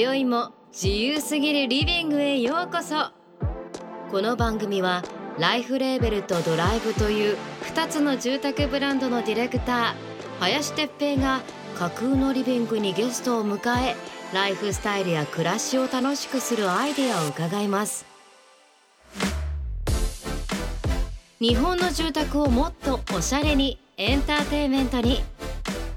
[0.00, 3.10] 今宵も自由すぎるリビングへようこそ。
[4.12, 5.02] この番組は
[5.40, 7.36] ライフレーベルとドライブという
[7.74, 11.40] 2つの住宅ブランドのディレクター林哲平が
[11.76, 13.96] 架空のリビングにゲストを迎え
[14.32, 18.06] ライフスタイルや暮らしを楽しくするアイデアを伺います。
[21.40, 25.24] 日本の住宅をもっとおしゃれにエンターテイメントに。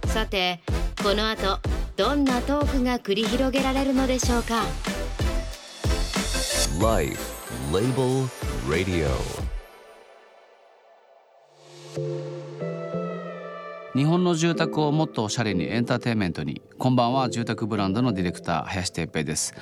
[0.08, 0.60] さて
[1.04, 1.60] この後
[2.02, 4.64] どんなトークが繰り広げられるのでしょうか
[6.82, 7.22] ？Life
[7.72, 8.28] Label
[8.68, 9.08] Radio.
[13.94, 16.64] 日本の住宅をもっとおしゃれにエンターテインメントに。
[16.80, 19.54] こんばんは住宅ブランドのディレクター林哲平です。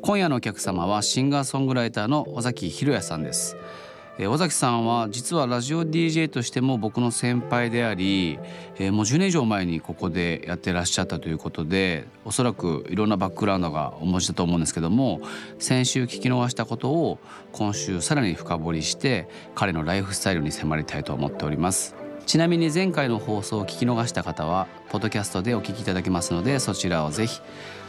[0.00, 3.56] 今夜のお客様はシンガーソングライターの尾崎博也さんです。
[3.56, 3.87] えー
[4.26, 8.40] 尾崎さんは実はラジオ DJ としても僕の先輩であり、
[8.76, 15.20] えもう10年以上前にここでやってらっしゃったということでおそらくいろんなバックグラウンドがお持ちだと思うんですけども
[15.60, 17.18] 先週聞き逃したことを
[17.52, 21.94] 今週さらに深掘りして彼のライフスタイルに迫りたいと思っております。
[22.26, 27.40] ちなみに前回の放送を聞き逃した方はポッドキャストでお聞きいただけますのでそちらをぜひ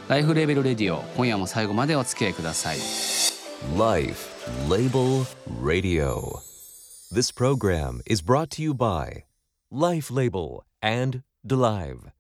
[0.08, 2.78] ライフレベルレディオ今夜も最後までお付き合いください。
[4.68, 5.26] Label
[5.62, 6.42] Radio.
[7.12, 9.24] This program is brought to you by
[9.72, 12.12] Life Label and Delive.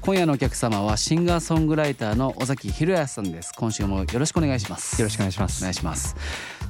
[0.00, 3.52] 今夜のお客様はシンガーソングライターの尾崎博也さんです。
[3.54, 5.00] 今週もよろしくお願いします。
[5.00, 5.62] よろしくお願いします。
[5.62, 6.14] お願いします。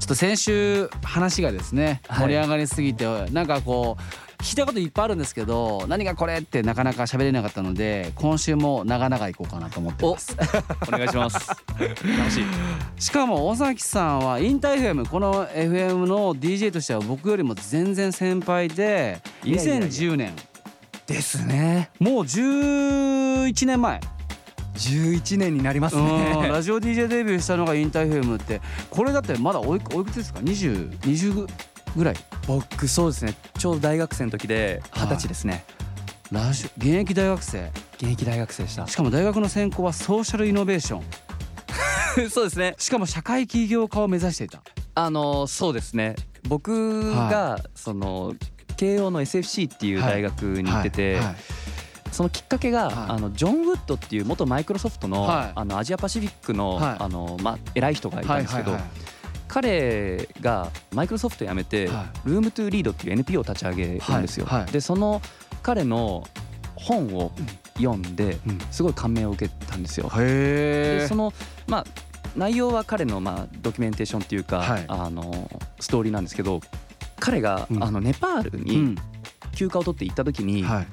[0.01, 2.29] ちょっと先週話がですねはい。
[2.29, 10.35] 盛り上がりすぎて、なんかこう聞いたこといっぱいあるんですけど何がこれってなかなか喋れなかったので今週も長々いこうかなと思ってます。
[10.89, 11.51] お願いします。
[11.79, 12.45] 楽しい。
[12.99, 19.87] しかも尾崎さんはインター FM この FM の DJ としては僕よりも全然先輩でいやいやいや。
[19.87, 20.35] 2010年。
[21.07, 21.91] ですね。
[22.01, 24.01] もう11年前。
[24.77, 28.63] 11年になりますうんねラジオ DJ デビューしたのがインター FM って。
[28.89, 31.49] これだってまだおいくおいくつですか？2020 20
[31.97, 32.17] ぐらい？
[32.47, 33.35] 僕そうですね。
[33.59, 35.65] ちょうど大学生の時で二十歳ですね。
[36.31, 37.71] ラジオ現役大学生？
[37.97, 38.87] 現役大学生でした。
[38.87, 41.03] しかも大学の専攻はソーシャルイノベーション。
[42.31, 42.75] そうですね。
[42.79, 44.63] しかも社会起業家を目指していた。
[44.95, 46.17] あのそうですね。
[46.49, 48.35] 僕がその
[48.77, 51.21] 慶応の SFC っていう大学に行ってて、
[52.13, 52.95] そのきっかけが、はい。
[53.11, 55.53] あのジョン・ウッドっていう元マイクロソフトの,、はい。
[55.55, 56.97] あのアジアパシフィックの,、はい。
[56.99, 58.77] あのまあ、偉い人がいたんですけど、
[59.49, 64.47] 彼がマイクロソフト辞めて、はルームトゥーリードっていう NPO を立ち上げるんですよ。
[64.47, 64.61] はい。
[64.63, 64.71] はい。
[64.71, 65.21] でその
[65.63, 66.25] 彼の
[66.77, 67.33] 本を
[67.77, 68.59] 読んでうん。
[68.71, 70.09] すごい感銘を受けたんですよ。
[70.15, 71.33] へえでその
[71.67, 71.85] まあ
[72.37, 74.85] 内容は彼のまあドキュメンテーションっていうか、はい。
[74.87, 76.61] あのストーリーなんですけど
[77.19, 77.83] 彼が、うん。
[77.83, 78.97] あのネパールうにん。
[79.55, 80.87] 休暇を取って行った時に、はい。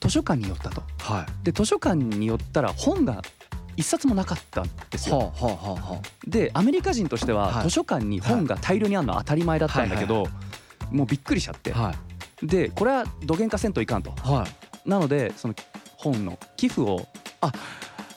[0.00, 0.82] 図書館に寄ったと。
[0.98, 1.44] はい。
[1.44, 3.22] で図書館に寄ったら本が
[3.76, 5.32] 一冊もなかったんですよ。
[6.26, 7.64] でアメリカ人としてははい。
[7.64, 10.26] 図書館に本が大量にあるのは当たり前だったんだけど、
[10.90, 11.74] もうびっくりしちゃって、
[12.42, 14.10] でこれはどげんかせんといかんと。
[14.22, 14.88] はい。
[14.88, 15.54] なのでその
[15.96, 17.06] 本の寄付を。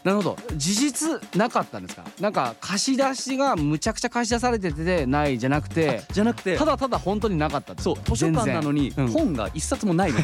[0.02, 0.38] なるほど。
[0.56, 2.06] 事実なかったんですか？
[2.22, 10.24] なんか貸し出しがむちゃくちゃ貸し出されててないじゃなくてじゃなくてただただ本当になかったそう図書館なのに本が一冊もないの、うん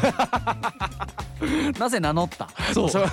[1.78, 2.48] なぜ名乗った？
[2.72, 2.90] そう。
[2.90, 3.10] 確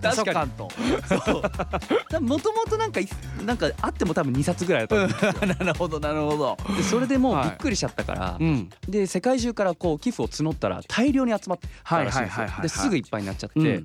[0.00, 0.68] か館と
[2.20, 3.08] もともとなんかい
[3.44, 6.56] なんかあっても多分2冊ぐらいだったんです なるほどなるほど。
[6.76, 7.44] でそれでもうはい。
[7.46, 8.70] びっくりしちゃったから、うん。
[8.88, 12.42] で世界中からこう寄付を募ったら大量に集まったらしいんですよ。
[12.42, 12.62] はいはいはいはいはい。
[12.62, 13.84] ですぐいっぱいになっちゃって、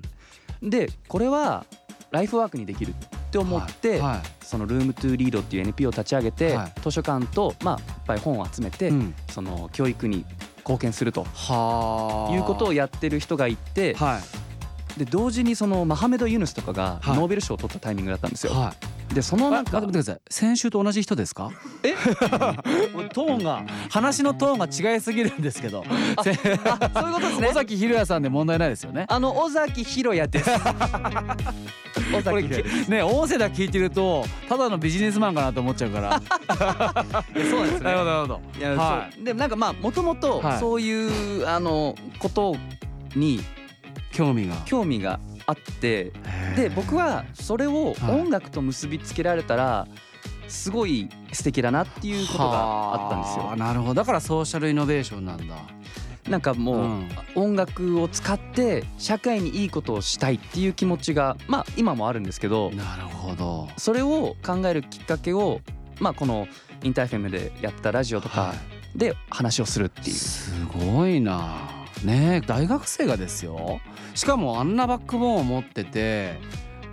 [0.62, 0.70] うん。
[0.70, 1.64] でこれは
[2.10, 2.94] ライフワークにできるっ
[3.30, 4.00] て思って、はい。
[4.00, 4.20] はい。
[4.44, 6.72] そのルームトゥーリードっていう NPO を立ち上げて、はい。
[6.80, 9.14] 図書館とまあいっぱい本を集めて、うん。
[9.30, 10.24] その教育に
[10.60, 12.34] 貢献するとはあ。
[12.34, 14.20] いうことをやってる人がいては
[14.96, 14.98] い。
[14.98, 17.16] で同時にそのマハメド・ユヌスとかがはい。
[17.16, 18.52] ノーベル賞を取ったタイミングだったんですよ。
[18.54, 20.20] はいでそのあなんか待ってください。
[20.30, 21.50] 先週と同じ人ですか？
[21.82, 21.94] え？
[23.12, 25.84] トーンが話のトーンが違いすぎるんですけど。
[26.22, 27.48] せそういうことですね。
[27.50, 29.06] 尾崎博也さんで問題ないですよね。
[29.08, 30.50] あの尾崎博也です。
[32.16, 36.22] 尾崎ね音声だけ聞いてるとただのビジネスマンかなと思っちゃうから。
[37.50, 38.40] そうですなるほどなるほど。
[38.58, 39.24] いや、はそう。
[39.24, 40.58] でもなんかまあもともとはい。
[40.60, 42.54] そういうあのこと
[43.16, 43.40] に
[44.12, 44.54] 興味が。
[44.66, 45.18] 興味が
[45.50, 46.12] あって
[46.56, 48.20] で僕はそれをはい。
[48.20, 49.86] 音楽と結びつけられたら
[50.48, 53.44] すごい素敵だなっていうことがあったんですよ。
[53.46, 53.94] はあなるほど。
[53.94, 55.56] だからソーシャルイノベーションなんだ。
[56.28, 57.08] なんかもう、うん。
[57.34, 63.68] 音楽を使って社会にいいことをしたいっていう気持ちがまあ今もあるんですけどなるほど。
[63.76, 65.60] それを考えるきっかけを
[66.00, 66.48] まあこの
[66.82, 68.54] インターフェムでやったラジオとか
[68.96, 70.16] で話をするっていう。
[70.16, 73.80] すごいなねえ大学生がですよ。
[74.14, 76.38] しかもあんなバックボーンを持ってて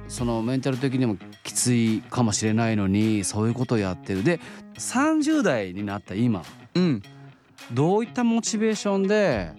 [0.08, 4.24] そのメンタル的にもきついかもしれないのにそういうことをやってる。
[4.24, 4.40] で
[4.76, 6.44] 30代になった今。
[6.76, 7.02] うん。
[7.72, 9.52] どういったモチベーションで、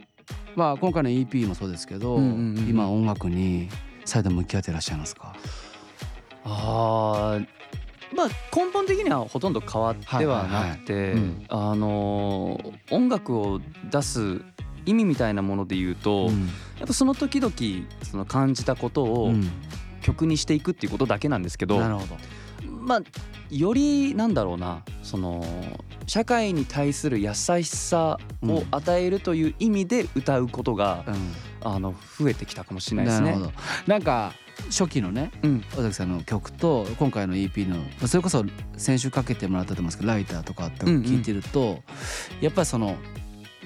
[0.56, 3.69] まあ、今回の EP もそうですけど、今音楽に
[4.06, 5.35] 再度向き合ってらっしゃいますか？
[6.44, 7.47] あー
[8.17, 11.15] まあ根本的にはほとんど変わってはなくて、
[11.49, 13.61] あのー音楽を
[13.91, 14.41] 出す
[14.88, 16.46] 意味みたいなもので言うと、うん。
[16.79, 17.52] やっぱその時々
[18.02, 19.50] その感じたことをうん。
[20.00, 22.17] 曲にしていくっていうことだけなんですけど、なるほど。
[22.81, 23.00] まあ
[23.50, 25.44] よりなんだろうなその
[26.06, 31.05] 社会に対する優しさを与えるという意味で歌うことが、
[31.62, 33.32] あの増えてきたかもしれないですね。
[33.32, 33.50] な
[33.87, 34.32] なんか
[34.70, 35.64] 初期のねうん。
[35.76, 37.76] 尾崎さんの曲と今回の EP の
[38.06, 38.44] それこそ
[38.76, 41.82] 先週かけてもらったと思うんですけど「ライター」とかって聞いてると、
[42.41, 42.96] やっぱりその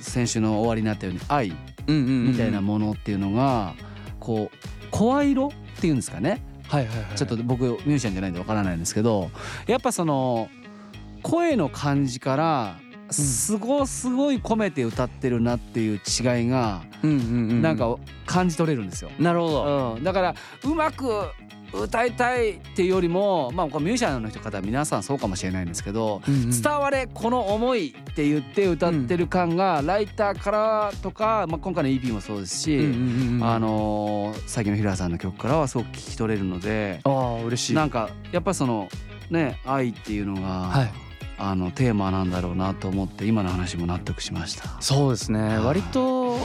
[0.02, 1.52] 先週の終わりになったように愛
[1.86, 3.74] みたいなものっていうのが
[4.20, 4.56] こう
[4.90, 6.42] 声色っていうんですかね。
[6.68, 7.16] はいはいはい。
[7.16, 9.30] ちょっと僕ミュージシャンじゃないんでわからないんですけど
[9.66, 10.48] やっぱその
[11.22, 12.76] 声の感じから
[13.10, 17.96] すごすごい込めて歌ってるなっていう違いがなんか
[18.26, 19.10] 感じ取れるんですよ。
[19.18, 19.94] なるほど。
[19.96, 20.34] うん、だから
[20.64, 21.06] うまく
[21.74, 32.78] 歌いたいっていうよりもまあミュージシャンの人方は皆さんそうかもしれないんですけど、伝われこの思いって言って歌ってる感がライターからとか、まあ、今回の EP もそうですし、
[33.42, 37.74] あのー最近の平さんの曲からはすごく聞き取れるのでああ嬉しい。
[37.74, 38.88] なんかやっぱその
[39.30, 40.92] ね愛っていうのが、はい
[41.38, 44.80] あのテーマなんだろうなと思って今の話も納得しました。
[44.80, 45.40] そうですね。
[45.40, 46.36] はい割と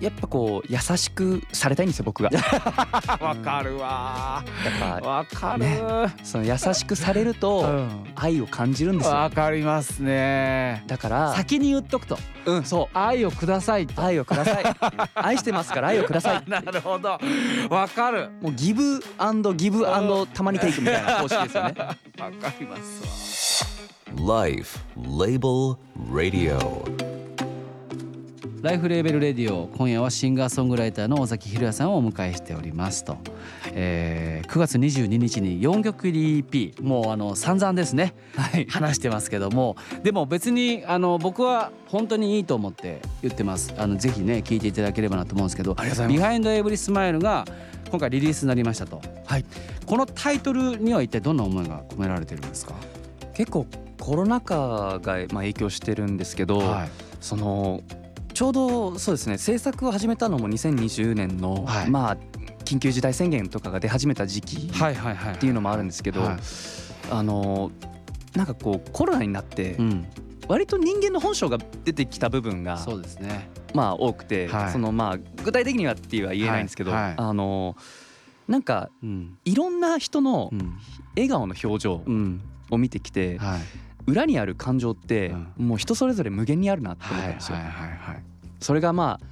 [0.00, 2.30] やっぱこう優しくされたいんですよ僕が。
[2.32, 2.40] や
[3.20, 5.80] わかるわっぱわかる、ね
[6.22, 9.14] その優しくされるうとん愛を感じるんですよ。
[9.14, 10.82] わかりますね。
[10.86, 14.02] だから先に言っとくとうんそう愛をくださいと。
[14.02, 14.64] 愛をください。
[15.14, 16.50] 愛してますから愛をください。
[16.50, 17.18] なるほど
[17.68, 21.74] わかるもうギブアンドギブアンドたまにテイクみたいな方式ですよね。
[21.78, 23.64] わかります
[24.24, 25.76] わ Life Label
[26.12, 27.29] Radio.
[28.62, 33.16] Life Label Radio 今夜はシンガーソングライターの尾崎裕也さんをお迎えしておりますと、
[33.72, 38.14] えー9月22日に4曲入り EP もうあの散々ですね。
[38.34, 38.66] はい。
[38.66, 39.76] 話してますけども。
[40.02, 43.72] でも別にあの僕は本当にいいと思って言ってます。
[43.78, 45.76] あのぜひね聞いていただければなと思うんですけど
[46.08, 47.44] Behind Every Smile が
[47.90, 49.00] 今回リリースになりましたと。
[49.24, 49.44] はい。
[49.86, 52.74] このタイトルには一体どんな思いが込められてるんですか？
[53.34, 53.66] 結構
[54.00, 56.88] コロナ禍がまあ影響してるんですけど、はい。
[57.20, 57.82] その
[58.32, 61.90] ちょうどそうですね制作を始めたのも2020年の、はい。
[61.90, 62.16] まあ
[62.64, 66.38] 緊急事態宣言とかが出始めた時期っていうのもあるんですけど、はい。
[67.10, 67.72] あの
[68.36, 70.06] なんかこうコロナになってうん。
[70.48, 73.50] 割と人間の本性が出てきた部分がそうですね。
[73.74, 74.72] まあ多くて、はい。
[74.72, 77.76] そのまあ具体的にはっていうは言えないんですけど、あの
[78.48, 79.38] なんかうん。
[79.44, 80.78] いろんな人のうん。
[81.16, 82.42] 笑顔の表情うん。
[82.70, 83.60] を見てきて、はい
[84.10, 87.58] 裏にある感情ってもう人それぞれ無限にあるなって思ったんですよ。
[88.60, 89.26] それがまあ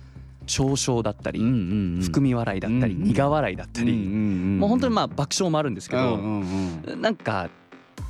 [0.46, 7.50] 嘲笑だったり、含み笑いだったり、うん苦笑いだったり、もう本当にまあ爆笑もあるんですけど、うなんか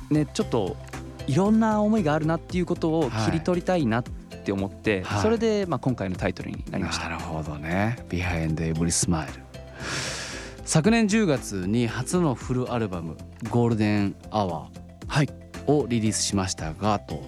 [0.09, 0.77] ねちょっと
[1.27, 5.21] いろんな思いがあるなっていうことを切り取りたいなって思って、はい。
[5.21, 7.09] それでまあ今回のタイトルになりました。
[7.09, 9.33] なるほどね「Behind Every Smile
[10.63, 13.17] 昨年10月に初のフルアルバム
[13.49, 14.88] 「Golden Hour」はい
[15.77, 17.21] をリリースしましたがと。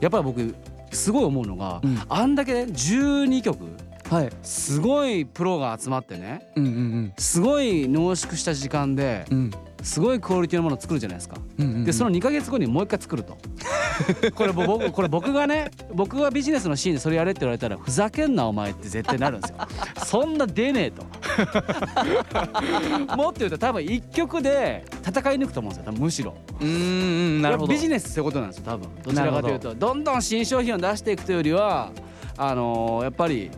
[0.00, 0.54] やっぱり僕
[0.90, 2.00] すごい思うのが、うん。
[2.08, 3.64] あんだけね12曲
[4.10, 9.50] はい、すごいプロが集まってねうんうんすごい濃縮した時間でうんうん
[9.84, 11.36] すごいクオリティのものを作るじゃないですか。
[11.58, 13.36] うんうんでその2か月後にもう一回作ると。
[14.34, 19.56] これ僕これ僕がね僕がビジネスのシーンでそれやれって言われたらふざけんなお前って絶対なるんですよ。
[20.04, 21.04] そんな出ねえと。
[23.16, 26.34] もっと言うと多分1曲で戦い抜くと思うんですよ多分むしろ。
[26.60, 27.72] うんうんなるほど。
[27.72, 28.88] ビジネスってことなんですよ多分。
[29.04, 29.74] どちらかというと。
[29.74, 31.90] どんどん新商品を出していくというよりは
[32.36, 33.50] あのーやっぱり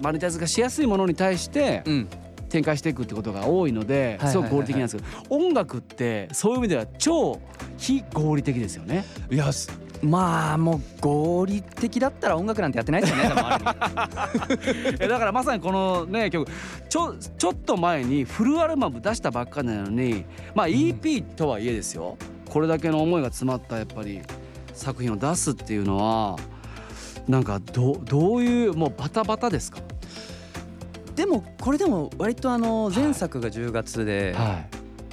[0.00, 2.08] マネタイズがしやすいものに対してうん
[2.52, 7.40] 展開していくってことが多いのですごく合理的なんですけど音楽ってそういう意味では超
[7.78, 9.04] 非合理的ですよね。
[9.30, 9.70] いやす
[10.02, 13.28] まあもう合理的だったら音楽なんてやってないですよね。
[15.08, 16.50] だからまさにこのね曲
[16.88, 22.16] ちょちょっと前にフルアルバム出したばっかりなのにまあ EP とはいえですよ。
[22.50, 24.20] これだけの思いが詰まったやっぱり
[24.74, 26.36] 作品を出すっていうのは
[27.28, 29.78] なんかどどういうもうバタバタですか？
[31.14, 34.64] でもこれでも割とあの前作が10月では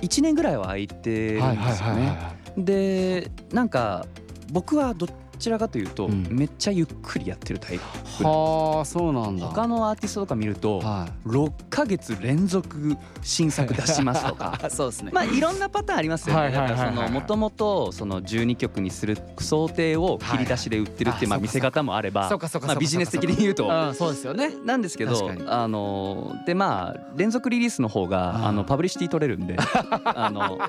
[0.02, 2.18] い1年ぐらいは空いてるんですよね。
[2.58, 4.06] でなんか
[4.52, 5.08] 僕はど
[5.40, 6.28] ちらかというと、うん。
[6.30, 8.24] めっちゃゆっくりやってるタイプ。
[8.24, 9.48] はあそうなんだ。
[9.48, 11.28] 他のアーティストとか見るとはい。
[11.28, 14.60] 6ヶ月連続新作出しますとか。
[14.70, 15.12] そうですね。
[15.14, 16.52] まあいろんなパターンありますよね。
[16.52, 23.68] だからそのもともとその12曲にする想定を切り出しで売ってるっていうまあはい見せ方もあればそうかそうかそうかまあビジネス的に言うと。
[23.68, 24.54] うんそうですよね。
[24.66, 28.46] なんですけどあのでまあ連続リリースの方あがー。
[28.48, 29.58] あのパブリシティ取れるんで。
[30.04, 30.60] あの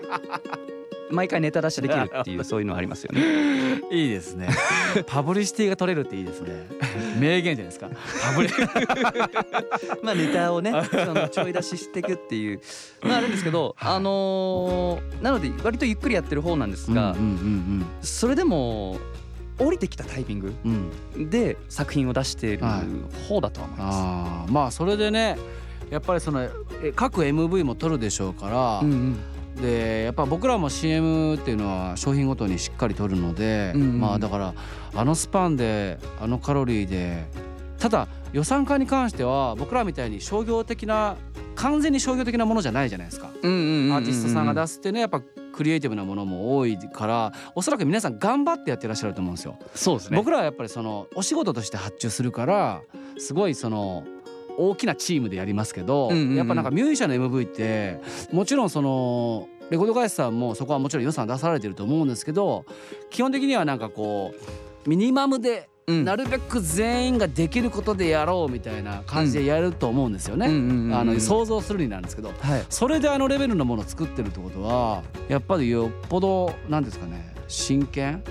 [1.11, 3.21] 毎回ネタ出しできるっていうそういうのありますよね。
[3.91, 4.49] いいですね。
[5.07, 6.67] パブリシティが取れるっていいですね。
[7.19, 7.89] 名言じゃないですか。
[8.23, 8.49] パブリ。
[10.03, 12.61] まあネタをねそのちょい出ししていくっていう。
[13.03, 18.99] のがあるんですけどあのーなので割とゆっくりやってる方なんですがうんうんそれでも
[19.59, 20.91] 降りてきたタイミングうん。
[21.17, 23.27] うんで作品を出しているはい。
[23.29, 23.99] 方だとは思います。
[23.99, 25.37] あーまあそれでね
[25.91, 26.43] やっぱりその
[26.83, 29.17] え各 MV も撮るでしょうから、うんうん
[29.57, 34.55] でやっぱ僕らも CM っていうのは商品ごとにしっかり撮るので、うんうんまあだから
[34.95, 37.25] あのスパンであのカロリーで
[37.79, 41.17] ただ予算化に関しては僕らみたいに商業的な
[41.55, 43.27] 完全に商業的なものじゃないじゃないですか。
[43.27, 49.59] アーティストさんが出すすってねやっぱクリエイティブなものも多いからおそらく皆さん頑張ってやってらっしゃると思うんですよ。
[49.75, 50.17] そうですね。
[50.17, 52.83] 僕らはやっぱりそのお仕事として発注するから
[53.19, 54.05] すごいその
[54.61, 58.01] 大きなチームでやりますけど、やっぱなんかミュージシャンの MV って
[58.33, 62.67] もちろんそのレコード会社さんもそこはもちろん予算出されてると思うんですけど
[63.09, 64.35] 基本的にはなんかこ
[64.87, 66.05] うミニマムでうん。
[66.05, 70.47] なるべく全員ができることでやろうみたいな感じでやると思うんですよね。
[70.47, 72.65] あの想像するになんですけどはい。
[72.69, 78.23] それであのレベルのものを作ってるってことはやっぱりよっぽどなんですかね真剣？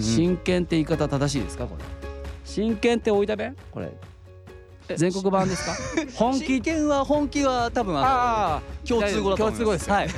[0.00, 1.84] 真剣って言い方正しいですかこれ？
[2.44, 3.90] 真剣って置いたべこれ
[4.96, 5.72] 全国版ですか？
[6.16, 6.46] 本気？
[6.46, 9.58] 真剣は本気は多分ああの共通語だと思います。
[9.58, 10.08] 共通語ですよはい。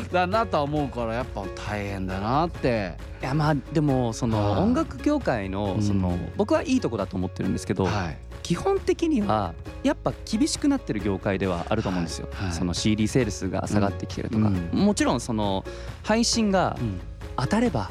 [0.00, 2.94] あ だなとは思うからやっぱ大変だなって。
[3.20, 8.18] いやまあでもそのはい音楽業界のそのうん僕はいいとこだと思ってるんですけど、はい。
[8.42, 9.54] 基本的には
[9.84, 12.26] やっぱ厳しくなってる業界ではあると思うんですよ。
[12.32, 12.54] はいはい。
[12.54, 14.70] その CD セールスが下がってきてるとか、うん。
[14.72, 15.64] もちろんその
[16.02, 17.00] 配信がうん。
[17.36, 17.88] 当たればは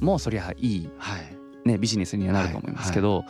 [0.00, 0.04] い。
[0.04, 1.68] もうそりゃいいはい。
[1.68, 3.24] ねビジネスにはなると思いますけど、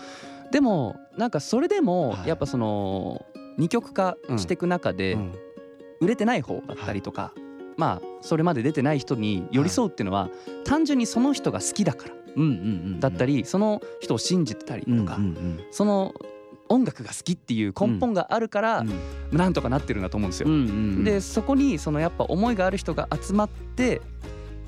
[0.52, 2.28] でもなんかそれでもはい。
[2.28, 3.26] やっぱその
[3.58, 5.32] 二極化していく中でうん。
[6.00, 7.32] 売れてない方だったりとか、
[7.76, 10.30] まあそれまで出てない人に寄り添うっていうのは
[10.64, 12.14] 単純にその人が好きだから
[12.98, 15.20] だったりその人を信じてたりとか
[15.70, 16.12] その
[16.68, 19.38] 音楽が好きっていう根本があるからうん。
[19.38, 20.48] なんとかなってるんだと思うんですよ。
[21.04, 24.02] でそこにそのやっぱ思いがある人が集まって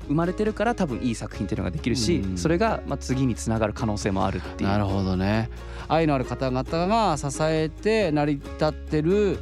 [0.07, 2.37] 生まれてるから多分いい作品っていうのができるしうん。
[2.37, 4.69] それがまあ次につながる可能性もあるっていう。
[4.69, 5.49] なるほどね。
[5.87, 9.39] 愛のある方々が支えて成り立ってる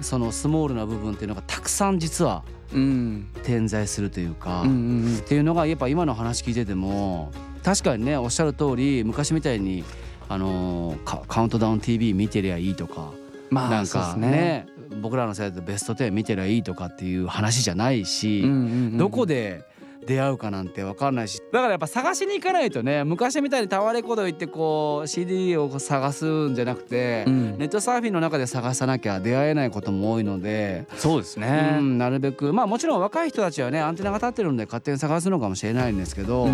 [0.00, 3.28] そのスモールな部分っていうのがたくさん実はうん。
[3.44, 4.72] 点在するというか、うんう
[5.08, 7.30] んっていうのがやっぱ今の話聞いてても
[7.62, 9.84] 確かにねおっしゃる通り昔みたいに
[10.28, 13.12] あのーカカウントダウン TV 見てりゃいいとか、
[13.50, 14.30] まあなんかね。
[14.30, 14.66] ね。
[15.00, 18.98] 僕らの世代でベスト10見てりゃいいとかっていう話じゃないし、うん。
[18.98, 19.64] どこで
[20.06, 21.40] 出会うかなんて分かんないし。
[21.52, 27.58] だからやっぱ探しに行かないとね昔みたいにタワーレコード行ってこう CD を探すんじゃなくて、うん。
[27.58, 31.78] ネットサーフィンの中で探さなきゃ出会えないことも多いので、そうですうね。
[31.80, 36.48] ん、なるべくまあもちろん若い人たちはねアンテナが立ってるんで勝手に探すのかもしれないんですけど、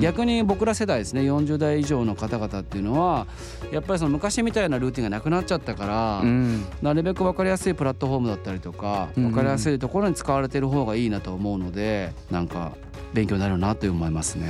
[0.00, 3.26] 逆に僕ら世代ですね40代以上の方々っていうのは
[3.70, 6.64] やっぱりその昔みたいなルーティンがなくなっちゃったから、うん。
[6.82, 12.72] なるべく分かりやすいプラットフォームだったりとか分かりやすいところに使われてる方がいいなと思うのでなんか
[13.12, 14.46] 勉強になるなと思いますね。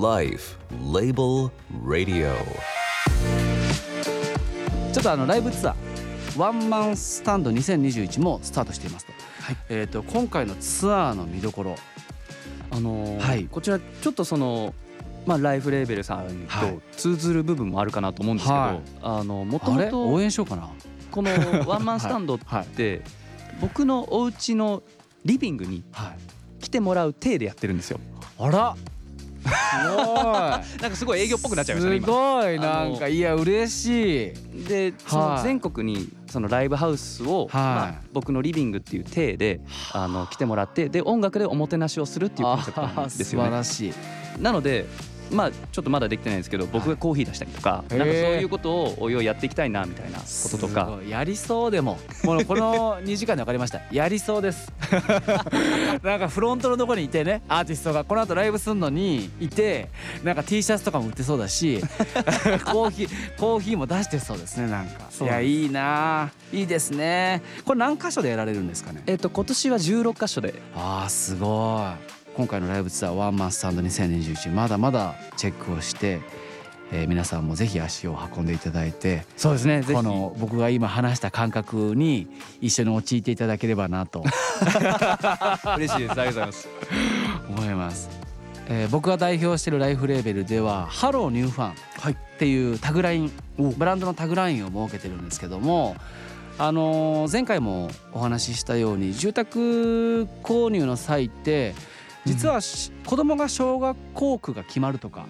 [0.00, 0.56] Life
[0.92, 1.50] Label
[1.84, 2.34] Radio.
[4.92, 9.12] ちょっとあのライブツアーワンマンスタンド2021もスタートしていますと,、
[9.68, 11.76] えー、と今回のツアーの見どころ。
[12.70, 13.44] あのーはい。
[13.50, 14.74] こちらちょっとその
[15.26, 16.72] まあライフレーベルさんはい。
[16.72, 18.80] と通ずる部分もあるかなと思うんですけど、はい。
[19.02, 19.84] あのもとあれ？
[19.86, 20.70] もと応援しようかな。
[21.10, 21.30] この
[21.66, 22.66] ワンマンスタンドっ はい。
[22.66, 23.02] て
[23.60, 24.82] 僕のお家の
[25.24, 26.18] リビングにはい
[26.68, 27.98] 来てもらう体でやってるんですよ。
[28.38, 28.76] あら。
[29.42, 29.48] す
[30.82, 32.60] なんかすごい営業っぽくなっちゃいましたねごいすごい。
[32.60, 34.32] なんかいや嬉しい。
[34.54, 34.68] 今。
[34.68, 39.60] でその全国にそのライブハウスを、まあ、僕のリビングっていう体で
[39.94, 40.06] あ。
[40.06, 43.56] の来てもらってで音楽でおもてなしをするっていうコンセプトなんですよあー素晴ね。
[43.56, 44.42] らしい。
[44.42, 44.84] なので
[45.30, 51.98] まあちょっとまだできてないんですけど僕がコーヒー出したりとか、なんかそういうことをおいおいやっていきたいなみたいなこととすかやりそうでも。
[52.24, 53.80] このこの2時間で分かりました。
[53.92, 54.72] やりそうです。
[56.02, 58.04] なんかフロントのところにいてねアーティストが。
[58.04, 59.88] この後ライブするのにいて
[60.22, 61.80] なんか T シャツとかも売ってそうだし
[62.72, 63.08] コーヒー
[63.38, 65.08] コーヒーも出してそうですねなんか。
[65.20, 66.30] いやいいな。
[66.52, 67.42] いいですね。
[67.64, 69.02] これ何箇所でやられるんですかね？
[69.06, 70.54] えっと今年は16箇所で。
[70.74, 76.20] あーすごい今回のライブツアー One Man Stand 2021まだまだチェックをして
[76.90, 79.82] えー、皆さんもぜひ足を運んでいただいてそうですね。
[79.82, 82.28] この僕が今話した感覚に
[82.62, 84.24] 一緒に陥っていただければなと。
[85.76, 86.18] 嬉しいです。
[86.18, 86.68] ありがとうございます。
[87.50, 88.08] 思います、
[88.68, 91.72] えー、僕が代表している Life Label では「Hello New Fun」
[92.10, 95.96] っていうタグライン、ブランドのタグラインを設けてるんですけども
[96.56, 101.74] あのー、前回もお話ししたように住宅購入の際って
[102.28, 102.60] 実は
[103.06, 105.26] 子供が小学校区が決まるとか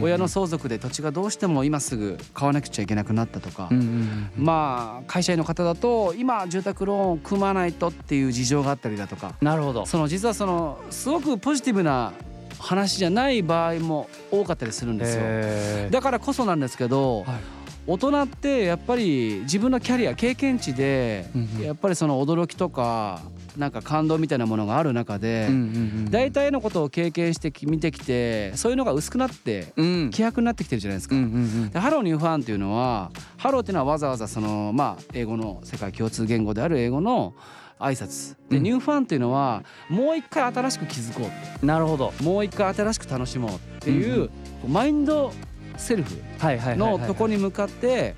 [0.00, 3.70] 親の相続で土地がどうしても今すぐ買わなくちゃいけなくなったとか。
[4.36, 9.34] まあ会社員の方だと今住宅ローンを組まないとっていう事情があったりだとか。
[9.40, 9.86] なるほど。
[9.86, 12.12] その実はそのすごくポジティブな
[12.58, 15.90] 話じゃない場合も多かったりするんですよ。
[15.90, 17.36] だからこそなんですけど、はい。
[17.88, 21.26] 大人ってやっぱり自分のキャリア経験値で
[21.62, 23.22] やっぱりその驚きとか
[23.56, 25.48] なんか感動みたいなものがある中で
[26.10, 29.72] 大体のことを経験して見てきてそういうのが薄くなって
[30.10, 31.14] 希薄になってきてるじゃないですか。
[31.72, 37.34] で Hello New Fun っていうのはハローっていうのはわざわざそのまあ英語の世界共通言語である英語の
[37.78, 38.36] 挨拶。
[38.48, 41.28] で、ニューファンっていうのはもう一回新しく気づこ
[41.62, 41.66] う。
[41.66, 42.12] なるほど。
[42.22, 44.30] もう一回新しく楽しもうっていう、
[44.66, 45.32] マインド
[45.76, 48.14] セットのとこに向かって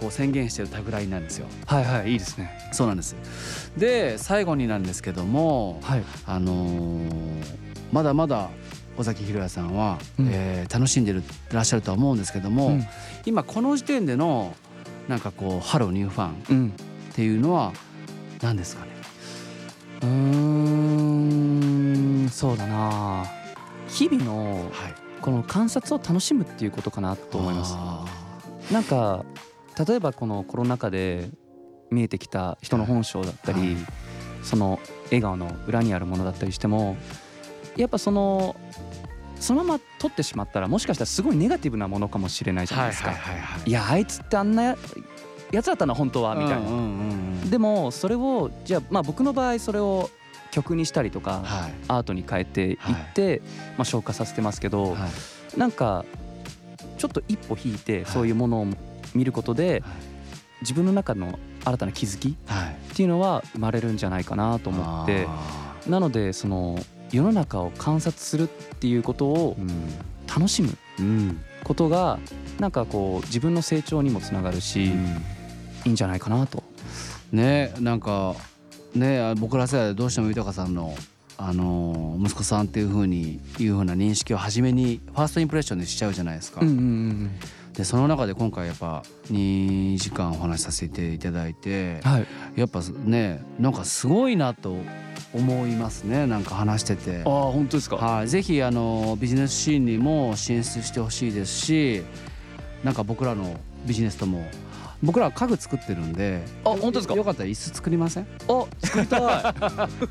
[0.00, 1.46] こう宣言してるタグラインなんですよ。
[1.66, 2.58] はいはいいいですね。
[2.72, 3.14] そうなんです。
[3.76, 7.44] で最後になんですけども、はい、あのー、
[7.92, 8.48] まだまだ
[8.96, 12.86] 尾崎裕也さんは、うん、えー、楽しんでるらっしゃるとは思うんですけども、うん、
[13.26, 14.56] 今この時点での
[15.06, 16.72] なんかこう Hello New Fun っ
[17.14, 17.72] ていうのは
[18.40, 18.90] 何ですかね？
[20.02, 20.06] う
[22.26, 23.26] ん、そうだな。
[23.88, 27.76] 日々の、はいこの観察を楽しむっていうことかなと思います。
[28.72, 29.22] なんか
[29.78, 31.30] 例えばこのコロナ禍で
[31.90, 33.76] 見えてきた人の本性だったり、はい、
[34.42, 36.96] その笑顔の裏にあるものだったりしても
[37.76, 38.56] やっぱその
[39.36, 43.14] そのまま撮ってしまったらもしかしたらすごいネガティブなものかもしれないじゃないですか。
[43.64, 44.76] いやあいつってあんな
[45.50, 47.50] やつだったな本当はみたいな。
[47.50, 50.10] でもそれをじゃあまあ僕の場合それを
[50.50, 52.78] 曲にしたりとか、はい、アートに変えていっ
[53.14, 53.46] て、はい、ま
[53.82, 55.08] あ、消化させてますけど、は
[55.56, 56.04] い、なんか
[56.98, 58.66] ちょっと一歩引いてそういうものを
[59.14, 59.82] 見ることで、
[60.62, 62.34] 自分の中の新たな気づきっ
[62.94, 65.26] ていうのは生まれるんじゃないかなと思って、
[65.88, 66.78] なのでその
[67.12, 69.56] 世の中を観察するっていうことを
[70.28, 70.76] 楽しむ
[71.64, 72.18] ことが
[72.58, 74.90] なんかこう自分の成長にもつながるし、い
[75.86, 76.62] いんじゃないかなと。
[77.32, 78.34] ねなんか
[78.94, 80.94] ね僕ら世代でどうしても豊さんの
[81.38, 86.60] あの息子さんっていうふうにいうふうな認識を初めにファーストインプレッションでしちゃうじゃないですか。
[87.80, 94.76] でその中で今回やっぱ2時間お話しさせていただいて、はい、やっぱねなんかすごいなと
[95.32, 96.26] 思いますね。
[96.26, 97.20] なんか話してて。
[97.20, 102.02] あ本当ですか、はい、ぜひあのビジネスシーンにも進出してほしいですし
[102.84, 104.46] なんか僕らのビジネスとも
[105.02, 107.14] 僕ら家具作ってるんであ本当ですか？
[107.14, 108.26] よかったら椅子作りません？
[108.46, 109.54] あ作りた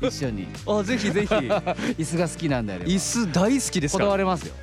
[0.02, 0.08] い。
[0.08, 0.48] 一緒に。
[0.66, 1.32] あぜひぜひ。
[1.38, 4.54] 椅子が好きなんであれ椅子大好きですこだわれますよ。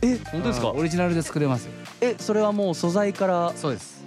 [0.00, 0.70] え本当ですか？
[0.70, 3.52] オリジナルで作れますよえそれはもう素材から。
[3.56, 4.04] そうです。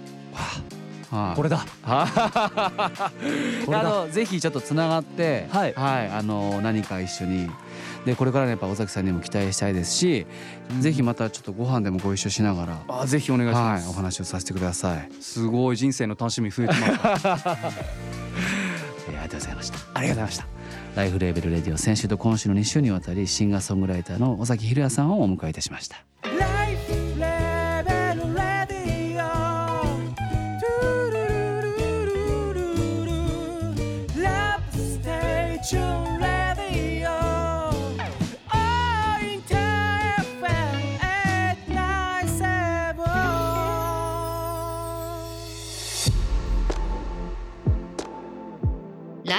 [1.10, 1.64] はあ、 これだ。
[1.84, 2.86] あ
[3.66, 7.50] のぜひちょっとつながって、はい、はい、あの何か一緒に。
[8.06, 10.26] でこれからねやっぱ尾崎さんにも期待したいですし、
[10.70, 15.08] うん、ぜひまたちょっとご飯でもご一緒しながらあぜひお願いします、はい、お話をさせてください。
[15.20, 17.28] すごい人生の楽しみ増えてます。
[17.28, 17.46] あ
[19.10, 19.78] りがとうございました。
[19.92, 20.46] ありがとうございました。
[20.96, 26.04] ライフレーベルレディオ先週と今週の2週にわたりシンガーソングライターの尾崎裕也さんをお迎えいたしました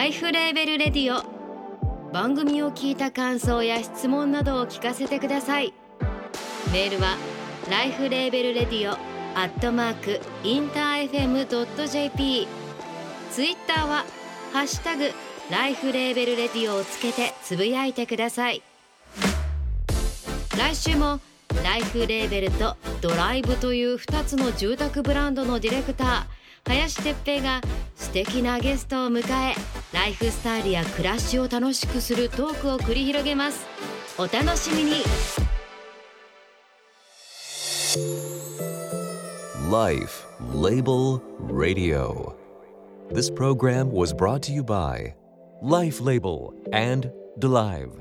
[0.01, 2.11] Life Label Radio。
[2.11, 5.75] 番組を聞いた感想や質問などを聞かせてください。
[6.73, 7.17] メールは
[7.69, 8.93] ライフレーベルレディオ。
[8.93, 12.47] アットマークインター FM.jp
[13.29, 14.03] ツイッターは
[14.51, 15.11] ハッシュタグ
[15.51, 18.63] Life Label Radio をつけてつぶやいてください。
[20.57, 21.19] 来週も
[21.63, 27.61] Life Label と Dolive という2つの住宅ブランドのディレクター林哲平が
[27.95, 29.55] 素敵なゲストを迎え
[29.93, 33.65] ライフスタイルや暮らしを楽しくするトークを繰り広げます
[34.17, 35.03] お楽しみに
[39.71, 42.35] Life Label Radio
[43.09, 45.13] This program was brought to you by
[45.61, 47.91] Life Label and Delive